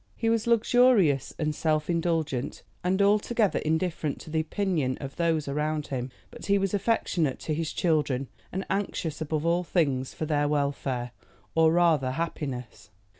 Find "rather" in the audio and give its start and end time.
11.71-12.13